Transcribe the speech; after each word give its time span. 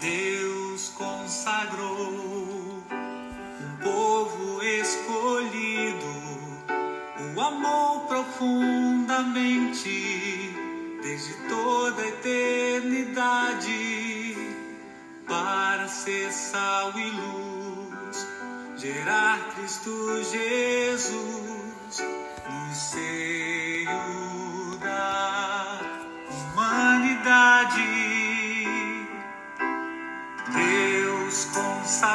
Deus 0.00 0.88
consagrou 0.96 2.08
um 2.08 2.82
povo 3.82 4.62
escolhido, 4.62 6.06
o 7.36 7.40
amor 7.40 8.06
profundamente 8.06 10.56
desde 11.02 11.34
toda 11.50 12.00
a 12.00 12.08
eternidade 12.08 13.68
para 15.28 15.86
ser 15.86 16.32
sal 16.32 16.98
e 16.98 17.10
luz, 17.10 18.26
gerar 18.78 19.54
Cristo 19.54 20.24
Jesus 20.24 22.02
no 22.48 22.74
seio 22.74 24.39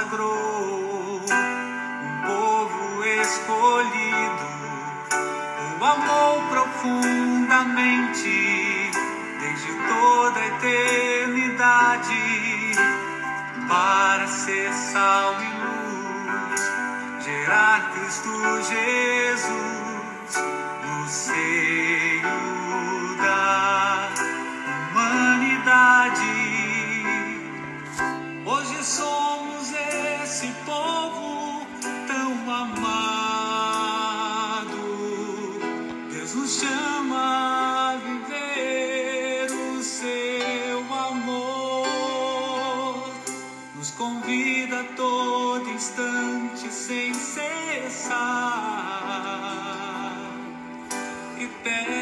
consagrou 0.05 1.17
um 1.17 1.19
povo 2.25 3.05
escolhido, 3.21 4.47
o 5.79 5.83
amor 5.83 6.43
profundamente 6.49 8.91
desde 9.39 9.73
toda 9.87 10.39
a 10.39 10.47
eternidade 10.47 12.23
para 13.67 14.27
ser 14.27 14.71
sal 14.73 15.35
e 15.41 15.47
luz, 15.63 16.61
gerar 17.23 17.91
Cristo 17.93 18.31
Jesus 18.61 20.35
no 20.83 21.07
seio 21.09 22.37
da 23.17 24.09
humanidade. 24.91 26.34
E 51.67 51.94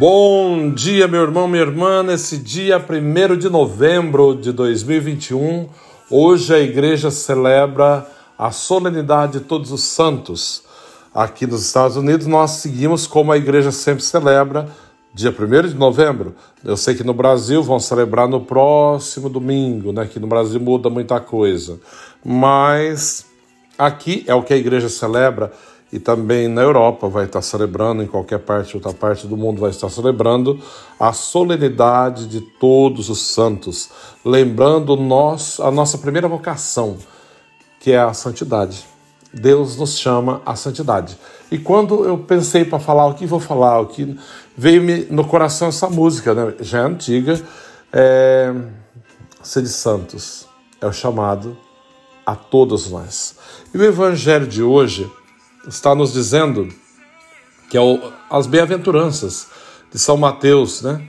Bom 0.00 0.72
dia, 0.72 1.06
meu 1.06 1.20
irmão, 1.20 1.46
minha 1.46 1.62
irmã. 1.62 2.02
Nesse 2.02 2.38
dia 2.38 2.78
1 2.78 3.36
de 3.36 3.50
novembro 3.50 4.34
de 4.34 4.50
2021, 4.50 5.68
hoje 6.10 6.54
a 6.54 6.58
igreja 6.58 7.10
celebra 7.10 8.06
a 8.38 8.50
solenidade 8.50 9.34
de 9.34 9.40
Todos 9.40 9.70
os 9.70 9.82
Santos. 9.82 10.62
Aqui 11.14 11.46
nos 11.46 11.66
Estados 11.66 11.98
Unidos, 11.98 12.26
nós 12.26 12.52
seguimos 12.52 13.06
como 13.06 13.30
a 13.30 13.36
igreja 13.36 13.70
sempre 13.70 14.02
celebra, 14.02 14.70
dia 15.12 15.28
1 15.38 15.68
de 15.68 15.74
novembro. 15.74 16.34
Eu 16.64 16.78
sei 16.78 16.94
que 16.94 17.04
no 17.04 17.12
Brasil 17.12 17.62
vão 17.62 17.78
celebrar 17.78 18.26
no 18.26 18.40
próximo 18.40 19.28
domingo, 19.28 19.92
né? 19.92 20.08
Que 20.10 20.18
no 20.18 20.26
Brasil 20.26 20.60
muda 20.60 20.88
muita 20.88 21.20
coisa. 21.20 21.78
Mas 22.24 23.26
aqui 23.78 24.24
é 24.26 24.34
o 24.34 24.42
que 24.42 24.54
a 24.54 24.56
igreja 24.56 24.88
celebra 24.88 25.52
e 25.92 25.98
também 25.98 26.46
na 26.46 26.62
Europa 26.62 27.08
vai 27.08 27.24
estar 27.24 27.42
celebrando, 27.42 28.02
em 28.02 28.06
qualquer 28.06 28.38
parte, 28.38 28.76
outra 28.76 28.92
parte 28.92 29.26
do 29.26 29.36
mundo 29.36 29.60
vai 29.60 29.70
estar 29.70 29.88
celebrando 29.88 30.60
a 30.98 31.12
solenidade 31.12 32.26
de 32.26 32.40
todos 32.40 33.08
os 33.08 33.20
santos, 33.22 33.90
lembrando 34.24 34.96
nós, 34.96 35.58
a 35.60 35.70
nossa 35.70 35.98
primeira 35.98 36.28
vocação, 36.28 36.96
que 37.80 37.92
é 37.92 37.98
a 37.98 38.12
santidade. 38.12 38.86
Deus 39.32 39.76
nos 39.76 39.98
chama 39.98 40.42
à 40.44 40.56
santidade. 40.56 41.16
E 41.50 41.58
quando 41.58 42.04
eu 42.04 42.18
pensei 42.18 42.64
para 42.64 42.78
falar 42.78 43.06
o 43.06 43.14
que 43.14 43.26
vou 43.26 43.40
falar, 43.40 43.80
o 43.80 43.86
que 43.86 44.16
veio-me 44.56 45.06
no 45.10 45.24
coração 45.24 45.68
essa 45.68 45.88
música, 45.88 46.34
né? 46.34 46.54
já 46.60 46.80
é 46.80 46.82
antiga, 46.82 47.40
é... 47.92 48.54
Ser 49.42 49.62
de 49.62 49.70
Santos 49.70 50.46
é 50.82 50.86
o 50.86 50.92
chamado 50.92 51.56
a 52.26 52.34
todos 52.34 52.90
nós. 52.90 53.36
E 53.72 53.78
o 53.78 53.82
evangelho 53.82 54.46
de 54.46 54.62
hoje 54.62 55.10
está 55.66 55.94
nos 55.94 56.12
dizendo 56.12 56.68
que 57.68 57.76
é 57.76 57.80
o, 57.80 58.12
as 58.28 58.46
bem-aventuranças 58.46 59.46
de 59.92 59.98
São 59.98 60.16
Mateus, 60.16 60.82
né? 60.82 61.02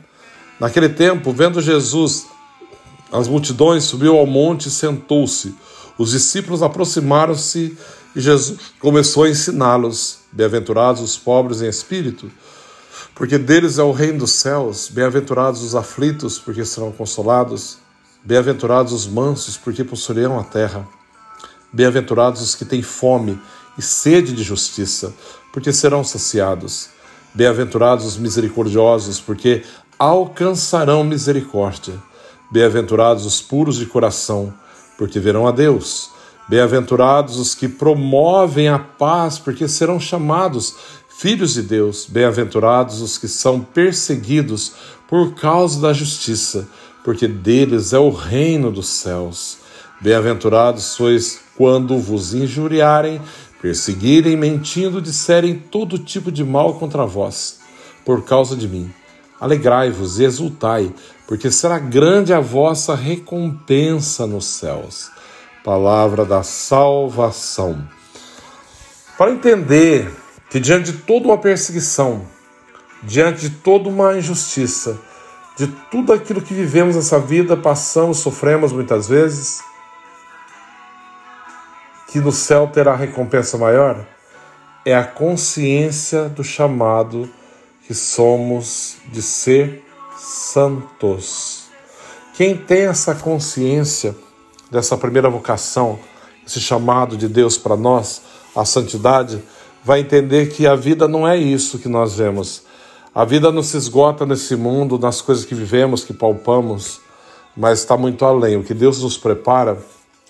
Naquele 0.59 0.89
tempo, 0.89 1.31
vendo 1.31 1.61
Jesus 1.61 2.27
as 3.11 3.27
multidões, 3.27 3.83
subiu 3.83 4.17
ao 4.17 4.25
monte 4.25 4.67
e 4.67 4.71
sentou-se. 4.71 5.55
Os 5.97 6.11
discípulos 6.11 6.63
aproximaram-se 6.63 7.77
e 8.15 8.21
Jesus 8.21 8.59
começou 8.79 9.23
a 9.23 9.29
ensiná-los: 9.29 10.19
Bem-aventurados 10.31 11.01
os 11.01 11.17
pobres 11.17 11.61
em 11.61 11.67
espírito, 11.67 12.31
porque 13.15 13.37
deles 13.37 13.79
é 13.79 13.83
o 13.83 13.91
reino 13.91 14.19
dos 14.19 14.31
céus. 14.31 14.87
Bem-aventurados 14.89 15.61
os 15.61 15.75
aflitos, 15.75 16.39
porque 16.39 16.63
serão 16.63 16.91
consolados. 16.91 17.77
Bem-aventurados 18.23 18.93
os 18.93 19.07
mansos, 19.07 19.57
porque 19.57 19.83
possuirão 19.83 20.39
a 20.39 20.43
terra. 20.43 20.87
Bem-aventurados 21.73 22.41
os 22.41 22.53
que 22.53 22.63
têm 22.63 22.81
fome 22.81 23.39
e 23.77 23.81
sede 23.81 24.33
de 24.33 24.43
justiça, 24.43 25.13
porque 25.51 25.71
serão 25.71 26.03
saciados. 26.03 26.89
Bem-aventurados 27.33 28.05
os 28.05 28.17
misericordiosos, 28.17 29.19
porque 29.19 29.63
alcançarão 29.97 31.03
misericórdia. 31.03 31.93
Bem-aventurados 32.51 33.25
os 33.25 33.41
puros 33.41 33.77
de 33.77 33.85
coração, 33.85 34.53
porque 34.97 35.19
verão 35.19 35.47
a 35.47 35.51
Deus. 35.51 36.09
Bem-aventurados 36.49 37.37
os 37.37 37.55
que 37.55 37.69
promovem 37.69 38.67
a 38.67 38.77
paz, 38.77 39.39
porque 39.39 39.67
serão 39.67 39.99
chamados 39.99 40.75
filhos 41.07 41.53
de 41.53 41.61
Deus. 41.61 42.05
Bem-aventurados 42.09 42.99
os 42.99 43.17
que 43.17 43.27
são 43.27 43.61
perseguidos 43.61 44.73
por 45.07 45.33
causa 45.35 45.79
da 45.79 45.93
justiça, 45.93 46.67
porque 47.03 47.27
deles 47.27 47.93
é 47.93 47.99
o 47.99 48.09
reino 48.09 48.71
dos 48.71 48.87
céus. 48.87 49.57
Bem-aventurados 50.01 50.83
sois 50.83 51.39
quando 51.55 51.99
vos 51.99 52.33
injuriarem, 52.33 53.21
perseguirem, 53.61 54.35
mentindo, 54.35 55.01
disserem 55.01 55.55
todo 55.55 55.99
tipo 55.99 56.31
de 56.31 56.43
mal 56.43 56.73
contra 56.73 57.05
vós, 57.05 57.59
por 58.03 58.23
causa 58.25 58.55
de 58.55 58.67
mim. 58.67 58.91
Alegrai-vos 59.39 60.19
e 60.19 60.23
exultai, 60.23 60.91
porque 61.27 61.51
será 61.51 61.77
grande 61.77 62.33
a 62.33 62.39
vossa 62.39 62.95
recompensa 62.95 64.25
nos 64.25 64.45
céus. 64.45 65.11
Palavra 65.63 66.25
da 66.25 66.41
salvação. 66.41 67.87
Para 69.17 69.31
entender 69.31 70.11
que 70.49 70.59
diante 70.59 70.91
de 70.91 70.97
toda 70.99 71.27
uma 71.27 71.37
perseguição, 71.37 72.25
diante 73.03 73.49
de 73.49 73.49
toda 73.57 73.87
uma 73.87 74.17
injustiça, 74.17 74.99
de 75.55 75.67
tudo 75.91 76.13
aquilo 76.13 76.41
que 76.41 76.53
vivemos 76.53 76.95
nessa 76.95 77.19
vida, 77.19 77.55
passamos, 77.55 78.17
sofremos 78.17 78.73
muitas 78.73 79.07
vezes, 79.07 79.61
que 82.11 82.19
no 82.19 82.31
céu 82.31 82.67
terá 82.67 82.95
recompensa 82.95 83.57
maior, 83.57 84.05
é 84.85 84.93
a 84.93 85.03
consciência 85.03 86.27
do 86.27 86.43
chamado 86.43 87.29
que 87.87 87.93
somos 87.93 88.97
de 89.11 89.21
ser 89.21 89.83
santos. 90.17 91.65
Quem 92.33 92.57
tem 92.57 92.87
essa 92.87 93.15
consciência 93.15 94.15
dessa 94.69 94.97
primeira 94.97 95.29
vocação, 95.29 95.99
esse 96.45 96.59
chamado 96.59 97.15
de 97.15 97.27
Deus 97.27 97.57
para 97.57 97.77
nós, 97.77 98.21
a 98.55 98.65
santidade, 98.65 99.41
vai 99.83 100.01
entender 100.01 100.49
que 100.49 100.67
a 100.67 100.75
vida 100.75 101.07
não 101.07 101.27
é 101.27 101.37
isso 101.37 101.79
que 101.79 101.87
nós 101.87 102.15
vemos. 102.17 102.63
A 103.15 103.23
vida 103.23 103.51
não 103.51 103.63
se 103.63 103.77
esgota 103.77 104.25
nesse 104.25 104.55
mundo, 104.55 104.99
nas 104.99 105.21
coisas 105.21 105.45
que 105.45 105.55
vivemos, 105.55 106.03
que 106.03 106.13
palpamos, 106.13 106.99
mas 107.55 107.79
está 107.79 107.95
muito 107.95 108.25
além. 108.25 108.57
O 108.57 108.63
que 108.63 108.73
Deus 108.73 109.01
nos 109.01 109.17
prepara 109.17 109.77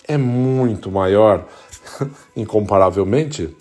é 0.06 0.16
muito 0.16 0.90
maior, 0.90 1.46
incomparavelmente 2.36 3.54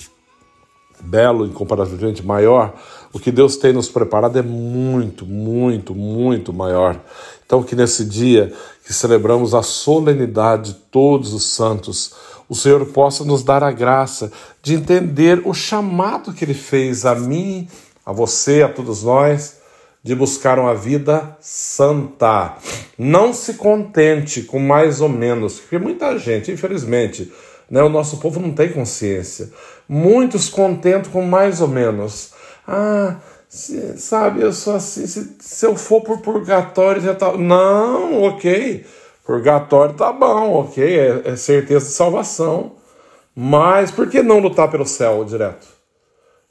belo, 1.03 1.45
incomparavelmente 1.45 2.25
maior, 2.25 2.73
O 3.13 3.19
que 3.19 3.31
Deus 3.31 3.57
tem 3.57 3.73
nos 3.73 3.89
preparado 3.89 4.39
é 4.39 4.41
muito, 4.41 5.25
muito, 5.25 5.93
muito 5.93 6.53
maior. 6.53 6.97
Então, 7.45 7.61
que 7.61 7.75
nesse 7.75 8.05
dia 8.05 8.53
que 8.85 8.93
celebramos 8.93 9.53
a 9.53 9.61
solenidade 9.61 10.71
de 10.71 10.79
todos 10.89 11.33
os 11.33 11.43
santos, 11.43 12.13
o 12.47 12.55
Senhor 12.55 12.85
possa 12.85 13.25
nos 13.25 13.43
dar 13.43 13.63
a 13.63 13.71
graça 13.71 14.31
de 14.63 14.75
entender 14.75 15.41
o 15.43 15.53
chamado 15.53 16.31
que 16.31 16.45
Ele 16.45 16.53
fez 16.53 17.05
a 17.05 17.13
mim, 17.13 17.67
a 18.05 18.13
você, 18.13 18.63
a 18.63 18.69
todos 18.69 19.03
nós, 19.03 19.57
de 20.01 20.15
buscar 20.15 20.57
uma 20.57 20.73
vida 20.73 21.37
santa. 21.41 22.55
Não 22.97 23.33
se 23.33 23.55
contente 23.55 24.41
com 24.43 24.59
mais 24.59 25.01
ou 25.01 25.09
menos, 25.09 25.59
porque 25.59 25.77
muita 25.77 26.17
gente, 26.17 26.49
infelizmente, 26.49 27.31
né, 27.71 27.81
o 27.81 27.89
nosso 27.89 28.17
povo 28.17 28.37
não 28.41 28.51
tem 28.51 28.73
consciência. 28.73 29.49
Muitos 29.87 30.49
contentam 30.49 31.09
com 31.09 31.21
mais 31.21 31.61
ou 31.61 31.69
menos. 31.69 32.33
Ah, 32.67 33.15
se, 33.47 33.97
sabe, 33.97 34.41
eu 34.41 34.51
sou 34.51 34.75
assim, 34.75 35.07
se, 35.07 35.37
se 35.39 35.65
eu 35.65 35.77
for 35.77 36.01
por 36.01 36.19
purgatório 36.19 37.01
já 37.01 37.15
tá. 37.15 37.31
Não, 37.37 38.23
ok. 38.23 38.85
Purgatório 39.25 39.95
tá 39.95 40.11
bom, 40.11 40.53
ok, 40.55 40.83
é, 40.83 41.21
é 41.23 41.35
certeza 41.37 41.85
de 41.85 41.91
salvação. 41.93 42.73
Mas 43.33 43.89
por 43.89 44.09
que 44.09 44.21
não 44.21 44.39
lutar 44.39 44.69
pelo 44.69 44.85
céu 44.85 45.23
direto? 45.23 45.65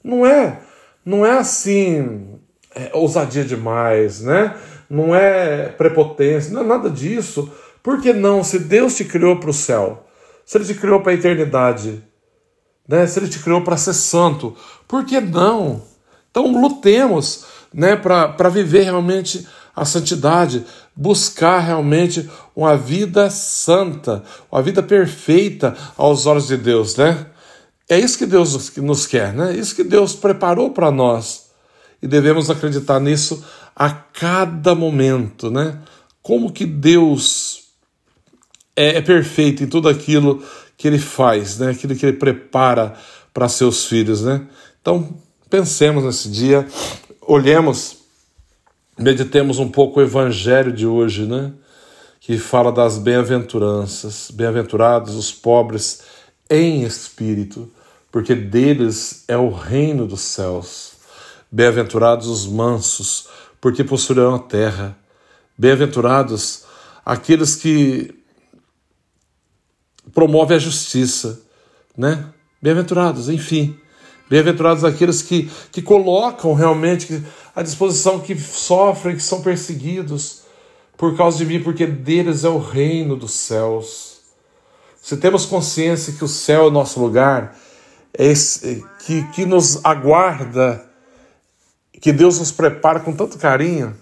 Não 0.03 0.25
é, 0.25 0.59
não 1.05 1.23
é 1.23 1.37
assim, 1.37 2.39
é, 2.75 2.89
ousadia 2.93 3.45
demais, 3.45 4.21
né? 4.21 4.55
Não 4.89 5.15
é 5.15 5.67
prepotência, 5.69 6.51
não 6.51 6.61
é 6.61 6.65
nada 6.65 6.89
disso. 6.89 7.51
Por 7.83 8.01
que 8.01 8.11
não? 8.11 8.43
Se 8.43 8.57
Deus 8.57 8.95
te 8.95 9.05
criou 9.05 9.37
para 9.37 9.51
o 9.51 9.53
céu, 9.53 10.03
se 10.51 10.57
Ele 10.57 10.65
te 10.65 10.73
criou 10.73 10.99
para 10.99 11.13
a 11.13 11.15
eternidade, 11.15 12.03
né? 12.85 13.07
se 13.07 13.17
Ele 13.17 13.29
te 13.29 13.39
criou 13.39 13.61
para 13.61 13.77
ser 13.77 13.93
santo, 13.93 14.53
por 14.85 15.05
que 15.05 15.21
não? 15.21 15.81
Então 16.29 16.51
lutemos 16.51 17.45
né, 17.73 17.95
para 17.95 18.49
viver 18.49 18.83
realmente 18.83 19.47
a 19.73 19.85
santidade, 19.85 20.65
buscar 20.93 21.59
realmente 21.59 22.29
uma 22.53 22.75
vida 22.75 23.29
santa, 23.29 24.25
uma 24.51 24.61
vida 24.61 24.83
perfeita 24.83 25.73
aos 25.95 26.25
olhos 26.25 26.47
de 26.47 26.57
Deus, 26.57 26.97
né? 26.97 27.27
É 27.89 27.97
isso 27.97 28.17
que 28.17 28.25
Deus 28.25 28.75
nos 28.75 29.07
quer, 29.07 29.31
né? 29.31 29.53
É 29.53 29.57
isso 29.57 29.73
que 29.73 29.85
Deus 29.85 30.15
preparou 30.15 30.71
para 30.71 30.91
nós. 30.91 31.45
E 32.01 32.07
devemos 32.07 32.49
acreditar 32.49 32.99
nisso 32.99 33.41
a 33.73 33.89
cada 33.89 34.75
momento, 34.75 35.49
né? 35.49 35.79
Como 36.21 36.51
que 36.51 36.65
Deus 36.65 37.60
é, 38.81 38.97
é 38.97 39.01
perfeito 39.01 39.63
em 39.63 39.67
tudo 39.67 39.89
aquilo 39.89 40.43
que 40.77 40.87
ele 40.87 40.99
faz, 40.99 41.57
né? 41.57 41.71
Aquilo 41.71 41.95
que 41.95 42.05
ele 42.05 42.17
prepara 42.17 42.93
para 43.33 43.47
seus 43.47 43.85
filhos, 43.85 44.23
né? 44.23 44.41
Então, 44.81 45.17
Pensemos 45.51 46.05
nesse 46.05 46.29
dia, 46.29 46.65
olhemos, 47.19 47.97
meditemos 48.97 49.59
um 49.59 49.67
pouco 49.67 49.99
o 49.99 50.01
evangelho 50.01 50.71
de 50.71 50.87
hoje, 50.87 51.25
né? 51.25 51.51
Que 52.21 52.37
fala 52.37 52.71
das 52.71 52.97
bem-aventuranças, 52.97 54.31
bem-aventurados 54.31 55.13
os 55.13 55.29
pobres 55.29 56.03
em 56.49 56.83
espírito, 56.83 57.69
porque 58.09 58.33
deles 58.33 59.25
é 59.27 59.35
o 59.35 59.49
reino 59.49 60.07
dos 60.07 60.21
céus. 60.21 60.93
Bem-aventurados 61.51 62.27
os 62.27 62.47
mansos, 62.47 63.27
porque 63.59 63.83
possuirão 63.83 64.35
a 64.35 64.39
terra. 64.39 64.97
Bem-aventurados 65.57 66.63
aqueles 67.05 67.57
que 67.57 68.20
promovem 70.13 70.57
a 70.57 70.59
justiça, 70.59 71.41
né? 71.97 72.25
Bem-aventurados, 72.61 73.29
enfim. 73.29 73.77
Bem-aventurados 74.29 74.83
aqueles 74.83 75.21
que, 75.21 75.49
que 75.71 75.81
colocam 75.81 76.53
realmente 76.53 77.23
à 77.55 77.61
disposição 77.61 78.19
que 78.19 78.37
sofrem, 78.37 79.15
que 79.15 79.23
são 79.23 79.41
perseguidos 79.41 80.43
por 80.97 81.17
causa 81.17 81.37
de 81.37 81.45
mim, 81.45 81.61
porque 81.61 81.85
deles 81.85 82.43
é 82.43 82.49
o 82.49 82.59
reino 82.59 83.15
dos 83.15 83.33
céus. 83.33 84.21
Se 85.01 85.17
temos 85.17 85.45
consciência 85.45 86.13
que 86.13 86.23
o 86.23 86.27
céu 86.27 86.63
é 86.63 86.67
o 86.67 86.71
nosso 86.71 86.99
lugar, 86.99 87.57
é 88.17 88.27
esse, 88.27 88.85
que, 88.99 89.23
que 89.29 89.45
nos 89.45 89.83
aguarda, 89.83 90.85
que 91.99 92.13
Deus 92.13 92.39
nos 92.39 92.51
prepara 92.51 92.99
com 92.99 93.13
tanto 93.13 93.37
carinho, 93.37 93.97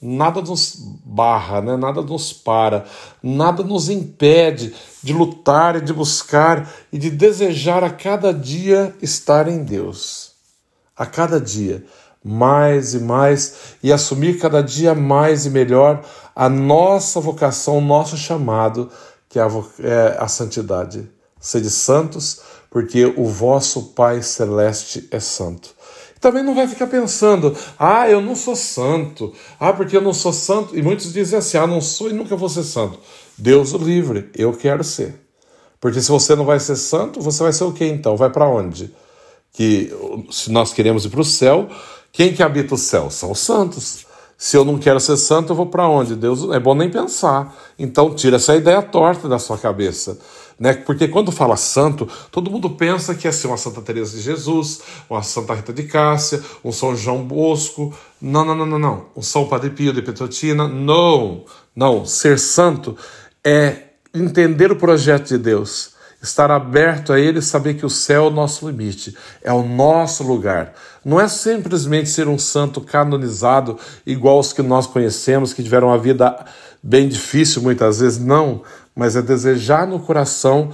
nada 0.00 0.40
nos 0.40 0.76
barra, 1.04 1.60
né? 1.60 1.76
nada 1.76 2.00
nos 2.00 2.32
para, 2.32 2.86
nada 3.22 3.62
nos 3.62 3.90
impede 3.90 4.74
de 5.02 5.12
lutar 5.12 5.76
e 5.76 5.80
de 5.80 5.92
buscar 5.92 6.70
e 6.90 6.98
de 6.98 7.10
desejar 7.10 7.84
a 7.84 7.90
cada 7.90 8.32
dia 8.32 8.94
estar 9.02 9.46
em 9.46 9.62
Deus. 9.62 10.32
A 10.96 11.04
cada 11.04 11.40
dia, 11.40 11.84
mais 12.24 12.94
e 12.94 13.00
mais, 13.00 13.76
e 13.82 13.92
assumir 13.92 14.38
cada 14.38 14.62
dia 14.62 14.94
mais 14.94 15.46
e 15.46 15.50
melhor 15.50 16.02
a 16.34 16.48
nossa 16.48 17.20
vocação, 17.20 17.78
o 17.78 17.82
nosso 17.82 18.16
chamado, 18.16 18.90
que 19.28 19.38
é 19.38 19.42
a, 19.42 19.48
é 19.80 20.16
a 20.18 20.28
santidade. 20.28 21.10
Sede 21.38 21.70
santos, 21.70 22.40
porque 22.70 23.04
o 23.04 23.26
vosso 23.26 23.94
Pai 23.94 24.22
Celeste 24.22 25.08
é 25.10 25.20
santo 25.20 25.79
também 26.20 26.42
não 26.42 26.54
vai 26.54 26.68
ficar 26.68 26.86
pensando, 26.86 27.56
ah, 27.78 28.08
eu 28.08 28.20
não 28.20 28.36
sou 28.36 28.54
santo, 28.54 29.32
ah, 29.58 29.72
porque 29.72 29.96
eu 29.96 30.02
não 30.02 30.12
sou 30.12 30.32
santo. 30.32 30.76
E 30.76 30.82
muitos 30.82 31.12
dizem 31.12 31.38
assim, 31.38 31.56
ah, 31.56 31.66
não 31.66 31.80
sou 31.80 32.10
e 32.10 32.12
nunca 32.12 32.36
vou 32.36 32.48
ser 32.48 32.62
santo. 32.62 32.98
Deus 33.38 33.72
o 33.72 33.78
livre, 33.78 34.28
eu 34.36 34.52
quero 34.52 34.84
ser. 34.84 35.14
Porque 35.80 36.00
se 36.00 36.10
você 36.10 36.36
não 36.36 36.44
vai 36.44 36.60
ser 36.60 36.76
santo, 36.76 37.22
você 37.22 37.42
vai 37.42 37.52
ser 37.54 37.64
o 37.64 37.72
quê 37.72 37.86
então? 37.86 38.16
Vai 38.16 38.28
para 38.28 38.46
onde? 38.46 38.94
Que 39.52 39.90
se 40.30 40.52
nós 40.52 40.74
queremos 40.74 41.06
ir 41.06 41.08
para 41.08 41.22
o 41.22 41.24
céu, 41.24 41.68
quem 42.12 42.34
que 42.34 42.42
habita 42.42 42.74
o 42.74 42.78
céu? 42.78 43.10
São 43.10 43.30
os 43.32 43.38
santos. 43.38 44.04
Se 44.36 44.56
eu 44.56 44.64
não 44.64 44.78
quero 44.78 45.00
ser 45.00 45.16
santo, 45.16 45.52
eu 45.52 45.56
vou 45.56 45.66
para 45.66 45.88
onde? 45.88 46.14
Deus 46.14 46.50
é 46.50 46.60
bom 46.60 46.74
nem 46.74 46.90
pensar. 46.90 47.56
Então 47.78 48.14
tira 48.14 48.36
essa 48.36 48.54
ideia 48.54 48.82
torta 48.82 49.26
da 49.26 49.38
sua 49.38 49.56
cabeça. 49.56 50.18
Né? 50.60 50.74
Porque 50.74 51.08
quando 51.08 51.32
fala 51.32 51.56
santo, 51.56 52.06
todo 52.30 52.50
mundo 52.50 52.68
pensa 52.68 53.14
que 53.14 53.26
é 53.26 53.32
ser 53.32 53.46
uma 53.46 53.56
Santa 53.56 53.80
Teresa 53.80 54.14
de 54.14 54.22
Jesus, 54.22 54.82
uma 55.08 55.22
Santa 55.22 55.54
Rita 55.54 55.72
de 55.72 55.84
Cássia, 55.84 56.42
um 56.62 56.70
São 56.70 56.94
João 56.94 57.24
Bosco. 57.24 57.94
Não, 58.20 58.44
não, 58.44 58.54
não, 58.54 58.66
não, 58.66 58.78
não. 58.78 59.06
Um 59.16 59.22
São 59.22 59.48
Padre 59.48 59.70
Pio 59.70 59.94
de 59.94 60.02
Petrotina. 60.02 60.68
Não, 60.68 61.46
não. 61.74 62.04
Ser 62.04 62.38
santo 62.38 62.94
é 63.42 63.84
entender 64.12 64.70
o 64.70 64.76
projeto 64.76 65.28
de 65.28 65.38
Deus, 65.38 65.94
estar 66.22 66.50
aberto 66.50 67.14
a 67.14 67.18
Ele 67.18 67.40
saber 67.40 67.74
que 67.74 67.86
o 67.86 67.90
céu 67.90 68.24
é 68.24 68.26
o 68.26 68.30
nosso 68.30 68.68
limite, 68.68 69.16
é 69.42 69.50
o 69.50 69.62
nosso 69.62 70.22
lugar. 70.22 70.74
Não 71.02 71.18
é 71.18 71.26
simplesmente 71.26 72.10
ser 72.10 72.28
um 72.28 72.38
santo 72.38 72.82
canonizado 72.82 73.78
igual 74.04 74.38
os 74.38 74.52
que 74.52 74.60
nós 74.60 74.86
conhecemos, 74.86 75.54
que 75.54 75.62
tiveram 75.62 75.88
uma 75.88 75.96
vida 75.96 76.44
bem 76.82 77.08
difícil 77.08 77.62
muitas 77.62 78.00
vezes, 78.00 78.18
não 78.18 78.62
mas 79.00 79.16
é 79.16 79.22
desejar 79.22 79.86
no 79.86 79.98
coração 79.98 80.72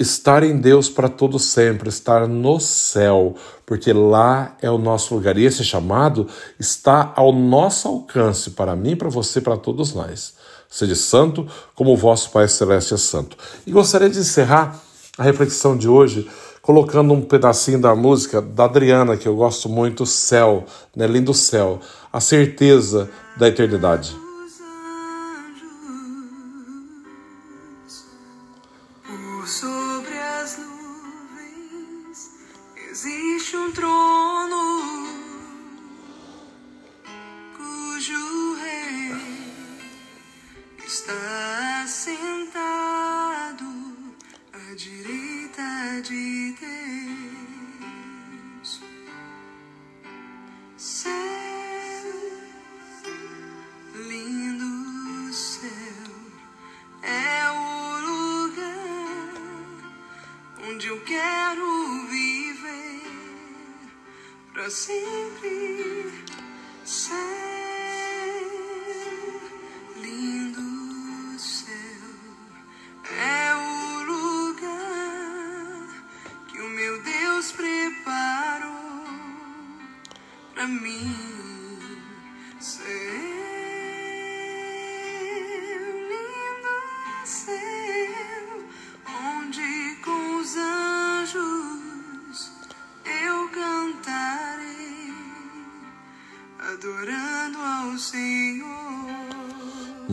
estar 0.00 0.42
em 0.42 0.56
Deus 0.56 0.88
para 0.88 1.08
todo 1.08 1.38
sempre, 1.38 1.88
estar 1.88 2.26
no 2.26 2.58
céu, 2.58 3.36
porque 3.64 3.92
lá 3.92 4.56
é 4.60 4.68
o 4.68 4.76
nosso 4.76 5.14
lugar. 5.14 5.38
E 5.38 5.44
esse 5.44 5.62
chamado 5.62 6.26
está 6.58 7.12
ao 7.14 7.32
nosso 7.32 7.86
alcance, 7.86 8.50
para 8.50 8.74
mim, 8.74 8.96
para 8.96 9.08
você, 9.08 9.40
para 9.40 9.56
todos 9.56 9.94
nós. 9.94 10.34
Seja 10.68 10.96
santo 10.96 11.46
como 11.76 11.92
o 11.92 11.96
vosso 11.96 12.32
Pai 12.32 12.48
Celeste 12.48 12.94
é 12.94 12.96
santo. 12.96 13.36
E 13.64 13.70
gostaria 13.70 14.10
de 14.10 14.18
encerrar 14.18 14.82
a 15.16 15.22
reflexão 15.22 15.76
de 15.76 15.88
hoje 15.88 16.28
colocando 16.60 17.14
um 17.14 17.22
pedacinho 17.22 17.80
da 17.80 17.94
música 17.94 18.42
da 18.42 18.64
Adriana, 18.64 19.16
que 19.16 19.28
eu 19.28 19.36
gosto 19.36 19.68
muito, 19.68 20.04
Céu, 20.04 20.64
né? 20.96 21.06
lindo 21.06 21.32
céu, 21.32 21.78
a 22.12 22.18
certeza 22.18 23.08
da 23.36 23.46
eternidade. 23.46 24.23
Para 29.44 29.94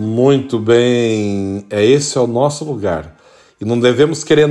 Muito 0.02 0.58
bem, 0.58 1.64
é 1.70 1.86
esse 1.86 2.18
é 2.18 2.22
o 2.22 2.26
nosso 2.26 2.66
lugar. 2.66 3.16
E 3.62 3.66
não 3.66 3.80
devemos 3.80 4.24
querer 4.24 4.50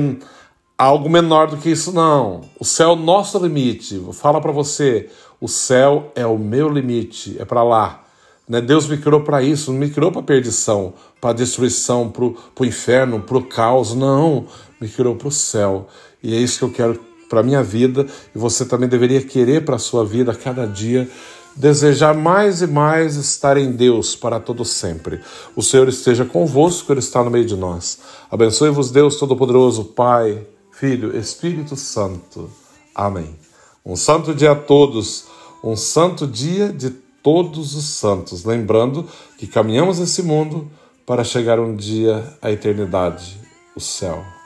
algo 0.78 1.10
menor 1.10 1.48
do 1.48 1.56
que 1.56 1.70
isso, 1.70 1.92
não. 1.92 2.42
O 2.60 2.64
céu 2.64 2.90
é 2.90 2.92
o 2.92 2.96
nosso 2.96 3.36
limite. 3.44 4.00
Fala 4.12 4.40
para 4.40 4.52
você, 4.52 5.10
o 5.40 5.48
céu 5.48 6.12
é 6.14 6.24
o 6.24 6.38
meu 6.38 6.68
limite, 6.68 7.34
é 7.36 7.44
para 7.44 7.64
lá. 7.64 8.04
Né? 8.48 8.60
Deus 8.60 8.86
me 8.86 8.96
criou 8.96 9.22
para 9.22 9.42
isso, 9.42 9.72
não 9.72 9.80
me 9.80 9.90
criou 9.90 10.12
para 10.12 10.22
perdição, 10.22 10.94
para 11.20 11.32
destruição, 11.32 12.08
para 12.08 12.26
o 12.26 12.64
inferno, 12.64 13.18
para 13.20 13.38
o 13.38 13.42
caos. 13.42 13.92
Não, 13.92 14.46
me 14.80 14.88
criou 14.88 15.16
para 15.16 15.26
o 15.26 15.32
céu. 15.32 15.88
E 16.22 16.32
é 16.32 16.38
isso 16.38 16.60
que 16.60 16.64
eu 16.64 16.70
quero 16.70 17.00
para 17.28 17.42
minha 17.42 17.62
vida 17.62 18.06
e 18.34 18.38
você 18.38 18.64
também 18.64 18.88
deveria 18.88 19.20
querer 19.20 19.64
para 19.64 19.78
sua 19.78 20.04
vida 20.04 20.32
cada 20.32 20.64
dia. 20.64 21.08
Desejar 21.56 22.14
mais 22.14 22.62
e 22.62 22.66
mais 22.66 23.16
estar 23.16 23.56
em 23.56 23.72
Deus 23.72 24.16
para 24.16 24.40
todo 24.40 24.64
sempre. 24.64 25.20
O 25.54 25.62
Senhor 25.62 25.88
esteja 25.88 26.24
convosco, 26.24 26.92
Ele 26.92 27.00
está 27.00 27.22
no 27.22 27.30
meio 27.30 27.44
de 27.44 27.56
nós. 27.56 27.98
Abençoe-vos, 28.30 28.90
Deus 28.90 29.16
Todo-Poderoso, 29.16 29.84
Pai, 29.84 30.46
Filho, 30.72 31.16
Espírito 31.16 31.76
Santo. 31.76 32.50
Amém. 32.94 33.36
Um 33.84 33.96
santo 33.96 34.34
dia 34.34 34.52
a 34.52 34.56
todos, 34.56 35.26
um 35.62 35.76
santo 35.76 36.26
dia 36.26 36.72
de 36.72 36.90
todos 37.22 37.74
os 37.74 37.84
santos. 37.84 38.44
Lembrando 38.44 39.06
que 39.36 39.46
caminhamos 39.46 39.98
esse 39.98 40.22
mundo 40.22 40.70
para 41.06 41.24
chegar 41.24 41.58
um 41.58 41.74
dia 41.74 42.36
à 42.40 42.50
eternidade, 42.50 43.38
o 43.74 43.80
céu. 43.80 44.39